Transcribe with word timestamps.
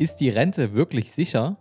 Ist 0.00 0.20
die 0.20 0.28
Rente 0.28 0.74
wirklich 0.74 1.10
sicher? 1.10 1.56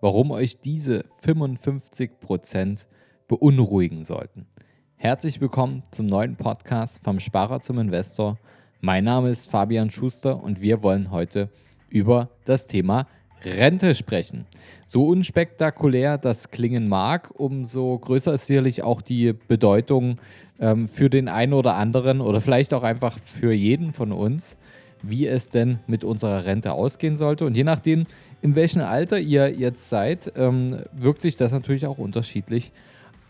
Warum 0.00 0.30
euch 0.30 0.60
diese 0.60 1.04
55% 1.26 2.86
beunruhigen 3.26 4.04
sollten. 4.04 4.46
Herzlich 4.94 5.40
willkommen 5.40 5.82
zum 5.90 6.06
neuen 6.06 6.36
Podcast 6.36 7.02
vom 7.02 7.18
Sparer 7.18 7.60
zum 7.60 7.80
Investor. 7.80 8.38
Mein 8.80 9.02
Name 9.02 9.30
ist 9.30 9.50
Fabian 9.50 9.90
Schuster 9.90 10.44
und 10.44 10.60
wir 10.60 10.84
wollen 10.84 11.10
heute 11.10 11.50
über 11.88 12.30
das 12.44 12.68
Thema 12.68 13.08
Rente 13.44 13.96
sprechen. 13.96 14.46
So 14.86 15.08
unspektakulär 15.08 16.18
das 16.18 16.52
klingen 16.52 16.88
mag, 16.88 17.32
umso 17.34 17.98
größer 17.98 18.34
ist 18.34 18.46
sicherlich 18.46 18.84
auch 18.84 19.02
die 19.02 19.32
Bedeutung 19.32 20.20
ähm, 20.60 20.86
für 20.86 21.10
den 21.10 21.28
einen 21.28 21.52
oder 21.52 21.74
anderen 21.74 22.20
oder 22.20 22.40
vielleicht 22.40 22.74
auch 22.74 22.84
einfach 22.84 23.18
für 23.18 23.52
jeden 23.52 23.92
von 23.92 24.12
uns 24.12 24.56
wie 25.02 25.26
es 25.26 25.48
denn 25.48 25.78
mit 25.86 26.04
unserer 26.04 26.44
Rente 26.44 26.72
ausgehen 26.72 27.16
sollte. 27.16 27.44
Und 27.44 27.56
je 27.56 27.64
nachdem, 27.64 28.06
in 28.40 28.54
welchem 28.54 28.82
Alter 28.82 29.18
ihr 29.18 29.50
jetzt 29.50 29.88
seid, 29.88 30.32
ähm, 30.36 30.84
wirkt 30.92 31.22
sich 31.22 31.36
das 31.36 31.52
natürlich 31.52 31.86
auch 31.86 31.98
unterschiedlich 31.98 32.72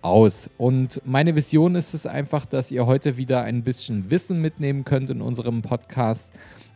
aus. 0.03 0.51
Und 0.59 1.01
meine 1.05 1.35
Vision 1.35 1.75
ist 1.75 1.95
es 1.95 2.07
einfach, 2.07 2.45
dass 2.45 2.71
ihr 2.71 2.87
heute 2.87 3.17
wieder 3.17 3.43
ein 3.43 3.63
bisschen 3.63 4.11
Wissen 4.11 4.41
mitnehmen 4.41 4.85
könnt 4.85 5.11
in 5.11 5.23
unserem 5.23 5.63
Podcast, 5.63 6.33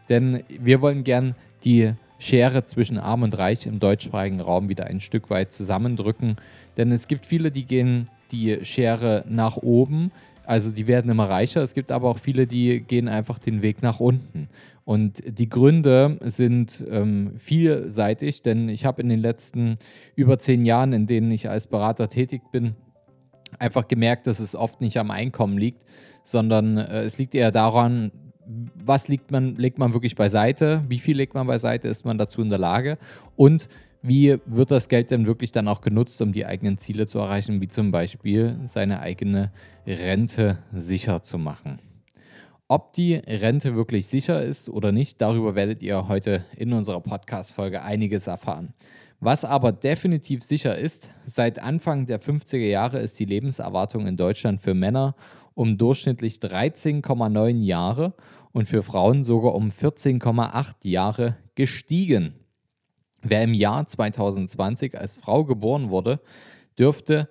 denn 0.09 0.45
wir 0.49 0.81
wollen 0.81 1.05
gern 1.05 1.35
die 1.65 1.93
Schere 2.19 2.65
zwischen 2.65 2.99
Arm 2.99 3.23
und 3.23 3.37
Reich 3.37 3.67
im 3.67 3.79
deutschsprachigen 3.79 4.41
Raum 4.41 4.69
wieder 4.69 4.87
ein 4.87 5.01
Stück 5.01 5.29
weit 5.29 5.53
zusammendrücken. 5.53 6.37
Denn 6.77 6.91
es 6.93 7.09
gibt 7.09 7.27
viele, 7.27 7.51
die 7.51 7.65
gehen 7.65 8.09
die 8.33 8.65
Schere 8.65 9.25
nach 9.29 9.57
oben, 9.57 10.13
also 10.45 10.71
die 10.71 10.87
werden 10.87 11.11
immer 11.11 11.29
reicher. 11.29 11.63
Es 11.63 11.75
gibt 11.75 11.91
aber 11.91 12.09
auch 12.09 12.19
viele, 12.19 12.47
die 12.47 12.81
gehen 12.81 13.09
einfach 13.09 13.39
den 13.39 13.63
Weg 13.63 13.83
nach 13.83 14.01
unten. 14.01 14.49
Und 14.87 15.21
die 15.27 15.49
Gründe 15.49 16.17
sind 16.23 16.87
ähm, 16.89 17.33
vielseitig, 17.37 18.43
denn 18.43 18.69
ich 18.69 18.85
habe 18.85 19.03
in 19.03 19.09
den 19.09 19.19
letzten 19.19 19.79
über 20.15 20.39
zehn 20.39 20.65
Jahren, 20.65 20.93
in 20.93 21.09
denen 21.09 21.29
ich 21.33 21.51
als 21.51 21.67
Berater 21.67 22.09
tätig 22.09 22.43
bin, 22.53 22.77
einfach 23.59 23.89
gemerkt, 23.89 24.29
dass 24.29 24.39
es 24.39 24.55
oft 24.55 24.81
nicht 24.81 24.97
am 24.97 25.11
Einkommen 25.11 25.59
liegt, 25.59 25.83
sondern 26.23 26.79
äh, 26.79 27.03
es 27.03 27.19
liegt 27.19 27.35
eher 27.35 27.51
daran, 27.51 28.13
was 28.77 29.09
liegt 29.09 29.33
man, 29.33 29.57
legt 29.57 29.79
man 29.79 29.93
wirklich 29.93 30.15
beiseite, 30.15 30.85
wie 30.89 31.01
viel 31.01 31.17
legt 31.17 31.35
man 31.35 31.49
beiseite, 31.49 31.89
ist 31.89 32.05
man 32.05 32.17
dazu 32.17 32.41
in 32.41 32.49
der 32.49 32.61
Lage 32.61 32.97
und 33.35 33.69
wie 34.03 34.39
wird 34.47 34.71
das 34.71 34.89
Geld 34.89 35.11
denn 35.11 35.27
wirklich 35.27 35.51
dann 35.51 35.67
auch 35.67 35.81
genutzt, 35.81 36.23
um 36.23 36.31
die 36.31 36.47
eigenen 36.47 36.79
Ziele 36.79 37.09
zu 37.09 37.19
erreichen, 37.19 37.61
wie 37.61 37.67
zum 37.67 37.91
Beispiel 37.91 38.61
seine 38.67 39.01
eigene 39.01 39.51
Rente 39.85 40.59
sicher 40.73 41.25
zu 41.25 41.39
machen. 41.39 41.81
Ob 42.69 42.95
die 42.95 43.15
Rente 43.15 43.77
wirklich 43.77 44.09
sicher 44.09 44.43
ist 44.43 44.69
oder 44.69 44.91
nicht, 44.91 45.21
darüber 45.21 45.55
werdet 45.55 45.85
ihr 45.85 46.09
heute 46.09 46.45
in 46.57 46.73
unserer 46.73 47.01
Podcast-Folge 47.01 47.83
einiges 47.83 48.27
erfahren. 48.27 48.75
Was 49.21 49.45
aber 49.45 49.71
definitiv 49.71 50.43
sicher 50.43 50.77
ist, 50.77 51.11
seit 51.25 51.61
Anfang 51.61 52.07
der 52.07 52.21
50er 52.21 52.57
Jahre 52.57 52.99
ist 52.99 53.21
die 53.21 53.25
Lebenserwartung 53.25 54.09
in 54.09 54.17
Deutschland 54.17 54.61
für 54.61 54.75
Männer 54.75 55.15
um 55.55 55.79
durchschnittlich 55.79 56.39
13,9 56.39 57.63
Jahre 57.63 58.15
und 58.51 58.67
für 58.67 58.83
Frauen 58.83 59.23
sogar 59.23 59.55
um 59.55 59.71
14,8 59.71 60.75
Jahre 60.83 61.37
gestiegen. 61.55 62.35
Wer 63.23 63.45
im 63.45 63.55
Jahr 63.55 63.87
2020 63.87 64.99
als 64.99 65.17
Frau 65.17 65.45
geboren 65.45 65.91
wurde, 65.91 66.21
dürfte 66.79 67.29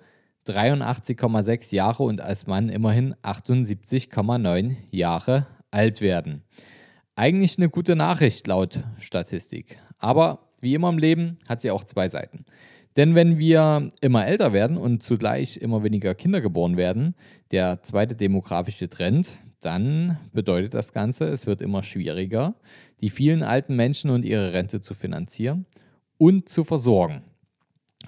83,6 0.48 1.74
Jahre 1.74 2.02
und 2.02 2.20
als 2.20 2.46
Mann 2.46 2.68
immerhin 2.68 3.14
78,9 3.22 4.76
Jahre 4.90 5.46
alt 5.70 6.00
werden. 6.00 6.42
Eigentlich 7.14 7.58
eine 7.58 7.68
gute 7.68 7.96
Nachricht 7.96 8.46
laut 8.46 8.80
Statistik. 8.98 9.78
Aber 9.98 10.50
wie 10.60 10.74
immer 10.74 10.88
im 10.88 10.98
Leben 10.98 11.38
hat 11.48 11.60
sie 11.60 11.70
auch 11.70 11.84
zwei 11.84 12.08
Seiten. 12.08 12.44
Denn 12.96 13.14
wenn 13.14 13.38
wir 13.38 13.90
immer 14.00 14.26
älter 14.26 14.52
werden 14.52 14.78
und 14.78 15.02
zugleich 15.02 15.58
immer 15.58 15.82
weniger 15.82 16.14
Kinder 16.14 16.40
geboren 16.40 16.76
werden, 16.76 17.14
der 17.50 17.82
zweite 17.82 18.14
demografische 18.14 18.88
Trend, 18.88 19.38
dann 19.60 20.18
bedeutet 20.32 20.74
das 20.74 20.92
Ganze, 20.92 21.24
es 21.26 21.46
wird 21.46 21.60
immer 21.60 21.82
schwieriger, 21.82 22.54
die 23.00 23.10
vielen 23.10 23.42
alten 23.42 23.76
Menschen 23.76 24.10
und 24.10 24.24
ihre 24.24 24.52
Rente 24.52 24.80
zu 24.80 24.94
finanzieren 24.94 25.66
und 26.18 26.48
zu 26.48 26.64
versorgen. 26.64 27.22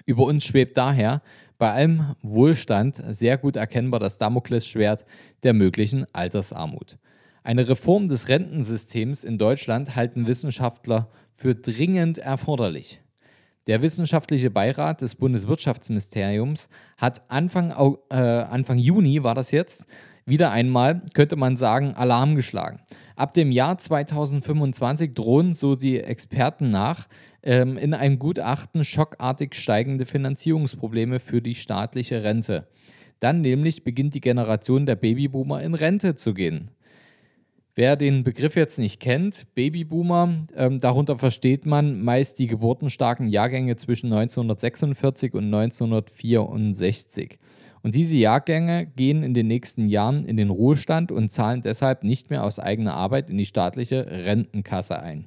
Über 0.06 0.24
uns 0.24 0.44
schwebt 0.44 0.76
daher 0.78 1.22
bei 1.58 1.72
allem 1.72 2.14
Wohlstand 2.22 3.02
sehr 3.10 3.36
gut 3.36 3.56
erkennbar 3.56 4.00
das 4.00 4.18
Damoklesschwert 4.18 5.04
der 5.42 5.52
möglichen 5.52 6.06
Altersarmut. 6.14 6.98
Eine 7.42 7.68
Reform 7.68 8.08
des 8.08 8.28
Rentensystems 8.28 9.24
in 9.24 9.38
Deutschland 9.38 9.96
halten 9.96 10.26
Wissenschaftler 10.26 11.08
für 11.32 11.54
dringend 11.54 12.18
erforderlich. 12.18 13.00
Der 13.66 13.82
wissenschaftliche 13.82 14.50
Beirat 14.50 15.02
des 15.02 15.14
Bundeswirtschaftsministeriums 15.14 16.68
hat 16.96 17.30
Anfang, 17.30 17.70
äh, 18.10 18.14
Anfang 18.14 18.78
Juni, 18.78 19.22
war 19.22 19.34
das 19.34 19.50
jetzt, 19.50 19.86
wieder 20.24 20.50
einmal, 20.50 21.02
könnte 21.14 21.36
man 21.36 21.56
sagen, 21.56 21.94
Alarm 21.94 22.34
geschlagen. 22.34 22.80
Ab 23.18 23.34
dem 23.34 23.50
Jahr 23.50 23.76
2025 23.76 25.12
drohen, 25.12 25.52
so 25.52 25.74
die 25.74 25.98
Experten 25.98 26.70
nach, 26.70 27.08
ähm, 27.42 27.76
in 27.76 27.92
einem 27.92 28.20
Gutachten 28.20 28.84
schockartig 28.84 29.56
steigende 29.56 30.06
Finanzierungsprobleme 30.06 31.18
für 31.18 31.42
die 31.42 31.56
staatliche 31.56 32.22
Rente. 32.22 32.68
Dann 33.18 33.40
nämlich 33.40 33.82
beginnt 33.82 34.14
die 34.14 34.20
Generation 34.20 34.86
der 34.86 34.94
Babyboomer 34.94 35.60
in 35.64 35.74
Rente 35.74 36.14
zu 36.14 36.32
gehen. 36.32 36.70
Wer 37.74 37.96
den 37.96 38.22
Begriff 38.22 38.54
jetzt 38.54 38.78
nicht 38.78 39.00
kennt, 39.00 39.52
Babyboomer, 39.56 40.44
ähm, 40.54 40.78
darunter 40.78 41.18
versteht 41.18 41.66
man 41.66 42.00
meist 42.00 42.38
die 42.38 42.46
geburtenstarken 42.46 43.26
Jahrgänge 43.26 43.74
zwischen 43.74 44.12
1946 44.12 45.34
und 45.34 45.46
1964. 45.46 47.40
Und 47.82 47.94
diese 47.94 48.16
Jahrgänge 48.16 48.86
gehen 48.86 49.22
in 49.22 49.34
den 49.34 49.46
nächsten 49.46 49.88
Jahren 49.88 50.24
in 50.24 50.36
den 50.36 50.50
Ruhestand 50.50 51.12
und 51.12 51.30
zahlen 51.30 51.62
deshalb 51.62 52.04
nicht 52.04 52.30
mehr 52.30 52.44
aus 52.44 52.58
eigener 52.58 52.94
Arbeit 52.94 53.30
in 53.30 53.38
die 53.38 53.46
staatliche 53.46 54.06
Rentenkasse 54.06 55.00
ein. 55.00 55.26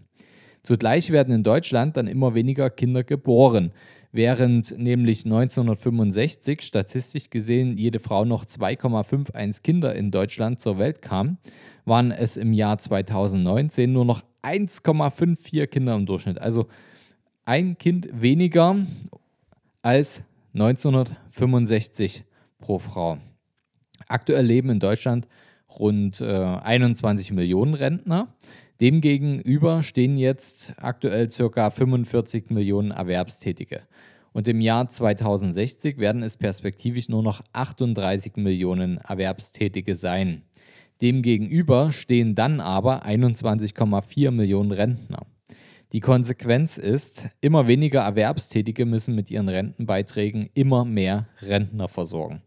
Zugleich 0.63 1.11
werden 1.11 1.33
in 1.33 1.43
Deutschland 1.43 1.97
dann 1.97 2.07
immer 2.07 2.35
weniger 2.35 2.69
Kinder 2.69 3.03
geboren. 3.03 3.71
Während 4.11 4.77
nämlich 4.77 5.25
1965 5.25 6.61
statistisch 6.61 7.29
gesehen 7.29 7.77
jede 7.77 7.99
Frau 7.99 8.25
noch 8.25 8.45
2,51 8.45 9.61
Kinder 9.63 9.95
in 9.95 10.11
Deutschland 10.11 10.59
zur 10.59 10.77
Welt 10.77 11.01
kam, 11.01 11.37
waren 11.85 12.11
es 12.11 12.35
im 12.35 12.51
Jahr 12.51 12.77
2019 12.77 13.91
nur 13.91 14.05
noch 14.05 14.21
1,54 14.43 15.67
Kinder 15.67 15.95
im 15.95 16.05
Durchschnitt. 16.05 16.41
Also 16.41 16.67
ein 17.45 17.77
Kind 17.77 18.09
weniger 18.11 18.75
als 19.81 20.23
1965 20.53 22.25
pro 22.61 22.79
Frau. 22.79 23.17
Aktuell 24.07 24.45
leben 24.45 24.69
in 24.69 24.79
Deutschland 24.79 25.27
rund 25.79 26.21
äh, 26.21 26.25
21 26.25 27.31
Millionen 27.31 27.73
Rentner. 27.73 28.33
Demgegenüber 28.79 29.83
stehen 29.83 30.17
jetzt 30.17 30.73
aktuell 30.77 31.27
ca. 31.27 31.69
45 31.69 32.49
Millionen 32.49 32.91
Erwerbstätige. 32.91 33.81
Und 34.33 34.47
im 34.47 34.61
Jahr 34.61 34.89
2060 34.89 35.97
werden 35.97 36.23
es 36.23 36.37
perspektivisch 36.37 37.09
nur 37.09 37.21
noch 37.21 37.41
38 37.53 38.37
Millionen 38.37 38.97
Erwerbstätige 38.97 39.95
sein. 39.95 40.43
Demgegenüber 41.01 41.91
stehen 41.91 42.35
dann 42.35 42.59
aber 42.59 43.05
21,4 43.05 44.31
Millionen 44.31 44.71
Rentner. 44.71 45.25
Die 45.93 45.99
Konsequenz 45.99 46.77
ist, 46.77 47.27
immer 47.41 47.67
weniger 47.67 47.99
Erwerbstätige 47.99 48.85
müssen 48.85 49.13
mit 49.13 49.29
ihren 49.29 49.49
Rentenbeiträgen 49.49 50.49
immer 50.53 50.85
mehr 50.85 51.27
Rentner 51.41 51.89
versorgen. 51.89 52.41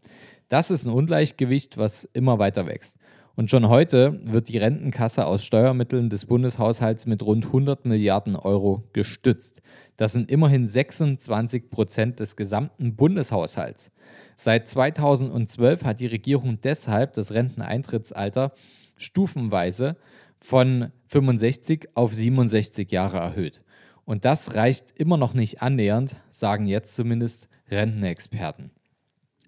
Das 0.49 0.71
ist 0.71 0.87
ein 0.87 0.93
Ungleichgewicht, 0.93 1.77
was 1.77 2.05
immer 2.05 2.39
weiter 2.39 2.65
wächst. 2.65 2.97
Und 3.35 3.51
schon 3.51 3.69
heute 3.69 4.19
wird 4.23 4.47
die 4.47 4.57
Rentenkasse 4.57 5.27
aus 5.27 5.43
Steuermitteln 5.43 6.09
des 6.09 6.25
Bundeshaushalts 6.25 7.05
mit 7.05 7.21
rund 7.21 7.45
100 7.45 7.85
Milliarden 7.85 8.35
Euro 8.35 8.83
gestützt. 8.93 9.61
Das 9.95 10.13
sind 10.13 10.31
immerhin 10.31 10.65
26 10.65 11.69
Prozent 11.69 12.19
des 12.19 12.37
gesamten 12.37 12.95
Bundeshaushalts. 12.95 13.91
Seit 14.35 14.67
2012 14.67 15.83
hat 15.83 15.99
die 15.99 16.07
Regierung 16.07 16.61
deshalb 16.63 17.13
das 17.13 17.31
Renteneintrittsalter 17.31 18.53
stufenweise 18.97 19.97
von 20.45 20.91
65 21.07 21.89
auf 21.95 22.13
67 22.13 22.91
Jahre 22.91 23.17
erhöht. 23.17 23.63
Und 24.05 24.25
das 24.25 24.53
reicht 24.53 24.91
immer 24.95 25.17
noch 25.17 25.33
nicht 25.33 25.63
annähernd, 25.63 26.17
sagen 26.31 26.67
jetzt 26.67 26.93
zumindest 26.93 27.49
Rentenexperten. 27.71 28.69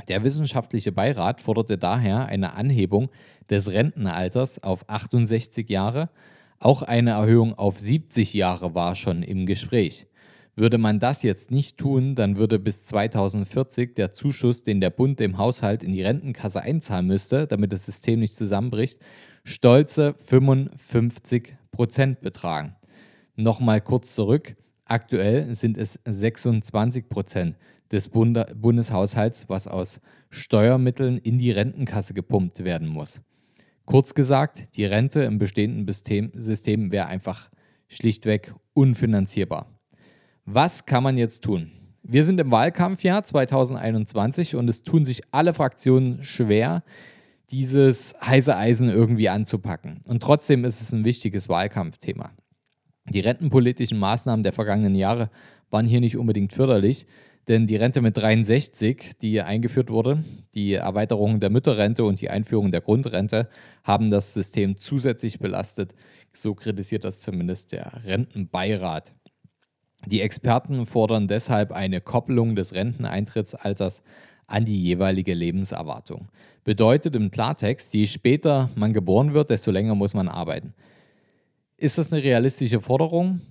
Der 0.07 0.23
wissenschaftliche 0.23 0.91
Beirat 0.91 1.39
forderte 1.41 1.77
daher 1.77 2.25
eine 2.25 2.53
Anhebung 2.53 3.09
des 3.47 3.71
Rentenalters 3.71 4.63
auf 4.63 4.89
68 4.89 5.69
Jahre. 5.69 6.09
Auch 6.59 6.81
eine 6.81 7.11
Erhöhung 7.11 7.53
auf 7.53 7.79
70 7.79 8.33
Jahre 8.33 8.73
war 8.73 8.95
schon 8.95 9.21
im 9.21 9.45
Gespräch. 9.45 10.07
Würde 10.55 10.79
man 10.79 10.99
das 10.99 11.21
jetzt 11.21 11.51
nicht 11.51 11.77
tun, 11.77 12.15
dann 12.15 12.37
würde 12.37 12.57
bis 12.57 12.85
2040 12.85 13.93
der 13.93 14.13
Zuschuss, 14.13 14.63
den 14.63 14.81
der 14.81 14.89
Bund 14.89 15.19
dem 15.19 15.37
Haushalt 15.37 15.83
in 15.83 15.91
die 15.91 16.01
Rentenkasse 16.01 16.59
einzahlen 16.59 17.05
müsste, 17.05 17.45
damit 17.45 17.71
das 17.71 17.85
System 17.85 18.19
nicht 18.19 18.35
zusammenbricht, 18.35 18.99
stolze 19.47 20.13
55 20.25 21.55
Prozent 21.71 22.19
betragen. 22.19 22.75
Nochmal 23.37 23.79
kurz 23.79 24.13
zurück. 24.13 24.57
Aktuell 24.83 25.55
sind 25.55 25.77
es 25.77 25.99
26 26.05 27.07
Prozent 27.07 27.55
des 27.89 28.09
Bund 28.09 28.45
Bundeshaushalts, 28.59 29.47
was 29.47 29.67
aus 29.67 30.01
Steuermitteln 30.29 31.17
in 31.17 31.37
die 31.37 31.51
Rentenkasse 31.51 32.13
gepumpt 32.13 32.65
werden 32.65 32.89
muss. 32.89 33.21
Kurz 33.85 34.13
gesagt, 34.13 34.75
die 34.75 34.83
Rente 34.83 35.21
im 35.21 35.39
bestehenden 35.39 35.87
System 36.41 36.91
wäre 36.91 37.05
einfach 37.05 37.49
schlichtweg 37.87 38.53
unfinanzierbar. 38.73 39.79
Was 40.43 40.85
kann 40.85 41.03
man 41.03 41.17
jetzt 41.17 41.45
tun? 41.45 41.71
Wir 42.03 42.25
sind 42.25 42.41
im 42.41 42.51
Wahlkampfjahr 42.51 43.23
2021 43.23 44.57
und 44.57 44.67
es 44.67 44.83
tun 44.83 45.05
sich 45.05 45.21
alle 45.31 45.53
Fraktionen 45.53 46.21
schwer, 46.23 46.83
dieses 47.51 48.15
heiße 48.21 48.55
Eisen 48.55 48.89
irgendwie 48.89 49.29
anzupacken. 49.29 50.01
Und 50.07 50.21
trotzdem 50.21 50.65
ist 50.65 50.81
es 50.81 50.91
ein 50.91 51.05
wichtiges 51.05 51.49
Wahlkampfthema. 51.49 52.31
Die 53.09 53.21
rentenpolitischen 53.21 53.99
Maßnahmen 53.99 54.43
der 54.43 54.53
vergangenen 54.53 54.95
Jahre 54.95 55.29
waren 55.69 55.85
hier 55.85 56.01
nicht 56.01 56.17
unbedingt 56.17 56.53
förderlich, 56.53 57.05
denn 57.47 57.65
die 57.65 57.77
Rente 57.77 58.01
mit 58.01 58.17
63, 58.17 59.17
die 59.21 59.41
eingeführt 59.41 59.89
wurde, 59.89 60.23
die 60.53 60.73
Erweiterung 60.73 61.39
der 61.39 61.49
Mütterrente 61.49 62.03
und 62.03 62.19
die 62.19 62.29
Einführung 62.29 62.71
der 62.71 62.81
Grundrente 62.81 63.47
haben 63.83 64.09
das 64.09 64.33
System 64.33 64.75
zusätzlich 64.75 65.39
belastet. 65.39 65.93
So 66.33 66.55
kritisiert 66.55 67.05
das 67.05 67.21
zumindest 67.21 67.71
der 67.71 68.03
Rentenbeirat. 68.03 69.15
Die 70.05 70.21
Experten 70.21 70.85
fordern 70.85 71.27
deshalb 71.29 71.71
eine 71.71 72.01
Koppelung 72.01 72.55
des 72.55 72.73
Renteneintrittsalters 72.73 74.03
an 74.47 74.65
die 74.65 74.81
jeweilige 74.81 75.33
Lebenserwartung. 75.33 76.29
Bedeutet 76.63 77.15
im 77.15 77.31
Klartext, 77.31 77.93
je 77.93 78.07
später 78.07 78.69
man 78.75 78.93
geboren 78.93 79.33
wird, 79.33 79.49
desto 79.49 79.71
länger 79.71 79.95
muss 79.95 80.13
man 80.13 80.27
arbeiten. 80.27 80.73
Ist 81.77 81.97
das 81.97 82.11
eine 82.11 82.23
realistische 82.23 82.81
Forderung? 82.81 83.41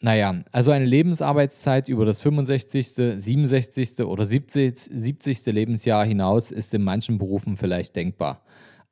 Naja, 0.00 0.42
also 0.50 0.72
eine 0.72 0.84
Lebensarbeitszeit 0.84 1.88
über 1.88 2.04
das 2.04 2.20
65., 2.20 2.88
67. 3.18 4.00
oder 4.00 4.24
70. 4.24 4.76
70. 4.76 5.46
Lebensjahr 5.46 6.04
hinaus 6.04 6.50
ist 6.50 6.74
in 6.74 6.82
manchen 6.82 7.18
Berufen 7.18 7.56
vielleicht 7.56 7.96
denkbar. 7.96 8.42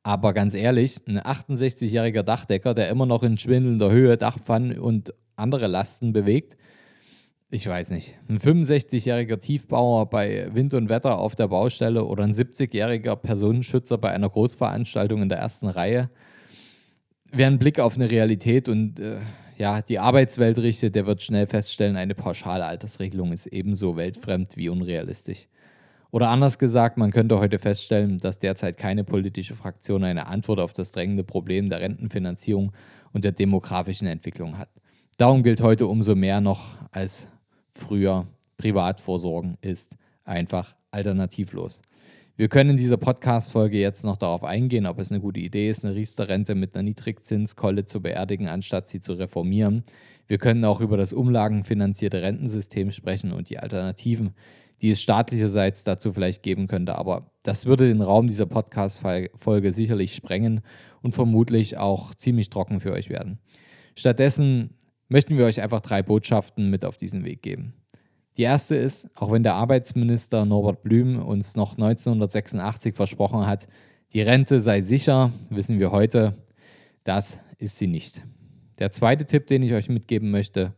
Aber 0.02 0.32
ganz 0.32 0.54
ehrlich, 0.54 0.98
ein 1.06 1.18
68-jähriger 1.20 2.22
Dachdecker, 2.22 2.74
der 2.74 2.88
immer 2.88 3.06
noch 3.06 3.22
in 3.22 3.38
schwindelnder 3.38 3.90
Höhe 3.90 4.16
Dachpfannen 4.16 4.78
und 4.78 5.12
andere 5.36 5.66
Lasten 5.66 6.12
bewegt, 6.12 6.56
ich 7.52 7.66
weiß 7.66 7.90
nicht, 7.90 8.14
ein 8.28 8.38
65-jähriger 8.38 9.40
Tiefbauer 9.40 10.08
bei 10.08 10.48
Wind 10.54 10.72
und 10.72 10.88
Wetter 10.88 11.18
auf 11.18 11.34
der 11.34 11.48
Baustelle 11.48 12.04
oder 12.04 12.22
ein 12.22 12.32
70-jähriger 12.32 13.16
Personenschützer 13.16 13.98
bei 13.98 14.10
einer 14.10 14.30
Großveranstaltung 14.30 15.22
in 15.22 15.28
der 15.28 15.38
ersten 15.38 15.66
Reihe, 15.66 16.10
wer 17.32 17.48
einen 17.48 17.58
Blick 17.58 17.80
auf 17.80 17.96
eine 17.96 18.10
Realität 18.10 18.68
und 18.68 19.00
äh, 19.00 19.18
ja, 19.58 19.82
die 19.82 19.98
Arbeitswelt 19.98 20.58
richtet, 20.58 20.94
der 20.94 21.06
wird 21.06 21.22
schnell 21.22 21.46
feststellen, 21.46 21.96
eine 21.96 22.14
pauschale 22.14 22.64
Altersregelung 22.64 23.32
ist 23.32 23.46
ebenso 23.46 23.96
weltfremd 23.96 24.56
wie 24.56 24.68
unrealistisch. 24.68 25.48
Oder 26.12 26.28
anders 26.28 26.58
gesagt, 26.58 26.96
man 26.96 27.10
könnte 27.10 27.38
heute 27.38 27.58
feststellen, 27.58 28.18
dass 28.18 28.38
derzeit 28.38 28.76
keine 28.76 29.04
politische 29.04 29.54
Fraktion 29.54 30.02
eine 30.02 30.26
Antwort 30.26 30.60
auf 30.60 30.72
das 30.72 30.92
drängende 30.92 31.24
Problem 31.24 31.68
der 31.68 31.80
Rentenfinanzierung 31.80 32.72
und 33.12 33.24
der 33.24 33.32
demografischen 33.32 34.08
Entwicklung 34.08 34.56
hat. 34.56 34.70
Darum 35.18 35.42
gilt 35.42 35.60
heute 35.60 35.86
umso 35.86 36.14
mehr 36.14 36.40
noch 36.40 36.78
als 36.90 37.28
früher 37.74 38.26
Privatvorsorgen 38.56 39.56
ist 39.60 39.96
einfach 40.24 40.74
alternativlos. 40.90 41.82
Wir 42.36 42.48
können 42.48 42.70
in 42.70 42.76
dieser 42.78 42.96
Podcast-Folge 42.96 43.78
jetzt 43.78 44.02
noch 44.04 44.16
darauf 44.16 44.44
eingehen, 44.44 44.86
ob 44.86 44.98
es 44.98 45.12
eine 45.12 45.20
gute 45.20 45.40
Idee 45.40 45.68
ist, 45.68 45.84
eine 45.84 45.94
Riester-Rente 45.94 46.54
mit 46.54 46.74
einer 46.74 46.84
Niedrigzinskolle 46.84 47.84
zu 47.84 48.00
beerdigen, 48.00 48.48
anstatt 48.48 48.88
sie 48.88 49.00
zu 49.00 49.12
reformieren. 49.12 49.84
Wir 50.26 50.38
können 50.38 50.64
auch 50.64 50.80
über 50.80 50.96
das 50.96 51.12
umlagenfinanzierte 51.12 52.22
Rentensystem 52.22 52.92
sprechen 52.92 53.32
und 53.32 53.50
die 53.50 53.58
Alternativen, 53.58 54.30
die 54.80 54.90
es 54.90 55.02
staatlicherseits 55.02 55.84
dazu 55.84 56.12
vielleicht 56.12 56.42
geben 56.42 56.66
könnte. 56.66 56.96
Aber 56.96 57.30
das 57.42 57.66
würde 57.66 57.88
den 57.88 58.00
Raum 58.00 58.26
dieser 58.26 58.46
Podcast-Folge 58.46 59.72
sicherlich 59.72 60.14
sprengen 60.14 60.62
und 61.02 61.14
vermutlich 61.14 61.76
auch 61.76 62.14
ziemlich 62.14 62.48
trocken 62.48 62.80
für 62.80 62.92
euch 62.92 63.10
werden. 63.10 63.38
Stattdessen 63.94 64.70
möchten 65.10 65.36
wir 65.36 65.44
euch 65.44 65.60
einfach 65.60 65.80
drei 65.80 66.02
Botschaften 66.02 66.70
mit 66.70 66.84
auf 66.84 66.96
diesen 66.96 67.24
Weg 67.24 67.42
geben. 67.42 67.74
Die 68.38 68.42
erste 68.42 68.76
ist, 68.76 69.10
auch 69.16 69.32
wenn 69.32 69.42
der 69.42 69.56
Arbeitsminister 69.56 70.46
Norbert 70.46 70.82
Blüm 70.82 71.20
uns 71.20 71.56
noch 71.56 71.72
1986 71.72 72.94
versprochen 72.94 73.46
hat, 73.46 73.68
die 74.12 74.22
Rente 74.22 74.60
sei 74.60 74.80
sicher, 74.80 75.32
wissen 75.50 75.80
wir 75.80 75.90
heute, 75.90 76.34
das 77.04 77.40
ist 77.58 77.78
sie 77.78 77.88
nicht. 77.88 78.22
Der 78.78 78.92
zweite 78.92 79.26
Tipp, 79.26 79.46
den 79.48 79.62
ich 79.62 79.74
euch 79.74 79.88
mitgeben 79.88 80.30
möchte, 80.30 80.74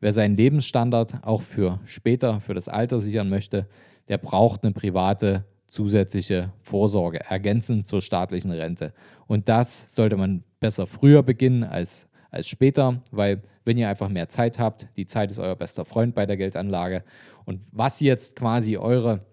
wer 0.00 0.12
seinen 0.12 0.36
Lebensstandard 0.36 1.22
auch 1.22 1.42
für 1.42 1.80
später, 1.84 2.40
für 2.40 2.54
das 2.54 2.68
Alter 2.68 3.00
sichern 3.00 3.30
möchte, 3.30 3.68
der 4.08 4.18
braucht 4.18 4.64
eine 4.64 4.72
private 4.72 5.44
zusätzliche 5.68 6.52
Vorsorge, 6.60 7.20
ergänzend 7.20 7.86
zur 7.86 8.02
staatlichen 8.02 8.50
Rente. 8.50 8.92
Und 9.26 9.48
das 9.48 9.86
sollte 9.88 10.16
man 10.16 10.42
besser 10.60 10.86
früher 10.86 11.22
beginnen 11.22 11.64
als 11.64 12.08
als 12.36 12.48
später, 12.48 13.02
weil 13.10 13.42
wenn 13.66 13.76
ihr 13.76 13.88
einfach 13.88 14.08
mehr 14.08 14.28
Zeit 14.28 14.58
habt, 14.58 14.86
die 14.96 15.06
Zeit 15.06 15.30
ist 15.30 15.38
euer 15.38 15.56
bester 15.56 15.84
Freund 15.84 16.14
bei 16.14 16.24
der 16.24 16.36
Geldanlage. 16.36 17.04
Und 17.44 17.60
was 17.72 18.00
jetzt 18.00 18.36
quasi 18.36 18.76
eure, 18.76 19.26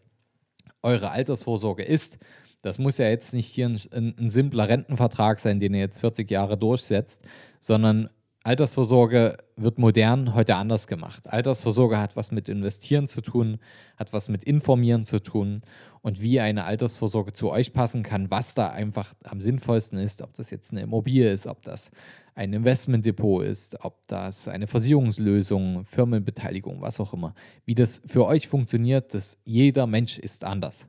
eure 0.82 1.12
Altersvorsorge 1.12 1.84
ist, 1.84 2.18
das 2.64 2.80
muss 2.80 2.98
ja 2.98 3.08
jetzt 3.08 3.34
nicht 3.34 3.48
hier 3.48 3.68
ein, 3.68 3.80
ein, 3.92 4.16
ein 4.18 4.30
simpler 4.30 4.68
Rentenvertrag 4.68 5.40
sein, 5.40 5.60
den 5.60 5.76
ihr 5.76 5.82
jetzt 5.82 6.00
40 6.00 6.30
Jahre 6.32 6.58
durchsetzt, 6.58 7.24
sondern 7.60 8.10
Altersvorsorge 8.44 9.38
wird 9.56 9.78
modern 9.78 10.34
heute 10.34 10.56
anders 10.56 10.88
gemacht. 10.88 11.32
Altersvorsorge 11.32 11.98
hat 12.00 12.18
was 12.18 12.32
mit 12.32 12.50
Investieren 12.50 13.08
zu 13.08 13.22
tun, 13.22 13.60
hat 13.98 14.12
was 14.12 14.28
mit 14.28 14.44
Informieren 14.44 15.06
zu 15.06 15.20
tun 15.20 15.62
und 16.02 16.22
wie 16.22 16.42
eine 16.42 16.66
Altersvorsorge 16.66 17.32
zu 17.32 17.52
euch 17.52 17.72
passen 17.72 18.04
kann, 18.04 18.32
was 18.32 18.54
da 18.54 18.70
einfach 18.70 19.14
am 19.24 19.40
sinnvollsten 19.40 19.98
ist, 19.98 20.22
ob 20.22 20.34
das 20.34 20.50
jetzt 20.50 20.72
eine 20.72 20.82
Immobilie 20.82 21.32
ist, 21.32 21.48
ob 21.48 21.62
das 21.62 21.92
ein 22.36 22.54
Investmentdepot 22.54 23.46
ist, 23.46 23.78
ob 23.84 24.08
das 24.08 24.48
eine 24.48 24.68
Versicherungslösung, 24.68 25.86
Firmenbeteiligung, 25.86 26.82
was 26.82 27.00
auch 27.00 27.14
immer. 27.14 27.36
Wie 27.66 27.76
das 27.76 28.02
für 28.06 28.26
euch 28.26 28.48
funktioniert, 28.48 29.14
dass 29.14 29.38
jeder 29.44 29.88
Mensch 29.88 30.18
ist 30.18 30.44
anders. 30.44 30.88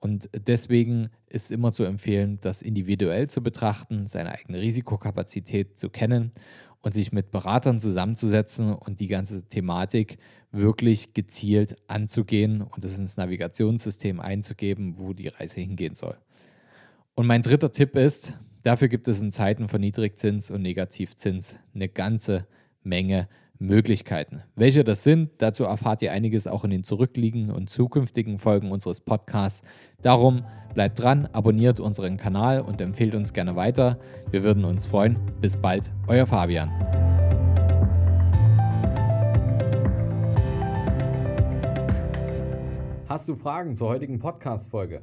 Und 0.00 0.28
deswegen 0.34 1.10
ist 1.28 1.52
immer 1.52 1.72
zu 1.72 1.84
empfehlen, 1.84 2.38
das 2.40 2.60
individuell 2.60 3.30
zu 3.30 3.42
betrachten, 3.42 4.06
seine 4.06 4.32
eigene 4.32 4.60
Risikokapazität 4.60 5.78
zu 5.78 5.90
kennen 5.90 6.32
und 6.82 6.92
sich 6.92 7.12
mit 7.12 7.30
Beratern 7.30 7.78
zusammenzusetzen 7.78 8.74
und 8.74 9.00
die 9.00 9.06
ganze 9.06 9.48
Thematik 9.48 10.18
wirklich 10.50 11.14
gezielt 11.14 11.76
anzugehen 11.86 12.62
und 12.62 12.84
es 12.84 12.98
ins 12.98 13.16
Navigationssystem 13.16 14.20
einzugeben, 14.20 14.98
wo 14.98 15.12
die 15.12 15.28
Reise 15.28 15.60
hingehen 15.60 15.94
soll. 15.94 16.18
Und 17.14 17.26
mein 17.26 17.42
dritter 17.42 17.70
Tipp 17.72 17.94
ist, 17.94 18.34
dafür 18.62 18.88
gibt 18.88 19.08
es 19.08 19.20
in 19.20 19.30
Zeiten 19.30 19.68
von 19.68 19.80
Niedrigzins 19.80 20.50
und 20.50 20.62
Negativzins 20.62 21.58
eine 21.74 21.88
ganze 21.88 22.46
Menge 22.82 23.28
Möglichkeiten. 23.62 24.42
Welche 24.56 24.82
das 24.82 25.04
sind, 25.04 25.30
dazu 25.38 25.64
erfahrt 25.64 26.02
ihr 26.02 26.12
einiges 26.12 26.46
auch 26.46 26.64
in 26.64 26.70
den 26.70 26.84
zurückliegenden 26.84 27.54
und 27.54 27.70
zukünftigen 27.70 28.38
Folgen 28.38 28.72
unseres 28.72 29.00
Podcasts. 29.00 29.62
Darum 30.02 30.44
bleibt 30.74 31.00
dran, 31.00 31.28
abonniert 31.32 31.78
unseren 31.78 32.16
Kanal 32.16 32.60
und 32.60 32.80
empfehlt 32.80 33.14
uns 33.14 33.32
gerne 33.32 33.54
weiter. 33.54 33.98
Wir 34.30 34.42
würden 34.42 34.64
uns 34.64 34.84
freuen. 34.84 35.16
Bis 35.40 35.56
bald, 35.56 35.92
euer 36.08 36.26
Fabian. 36.26 36.70
Hast 43.06 43.28
du 43.28 43.36
Fragen 43.36 43.76
zur 43.76 43.88
heutigen 43.88 44.18
Podcast-Folge? 44.18 45.02